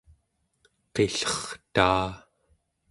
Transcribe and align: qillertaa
qillertaa 0.93 2.09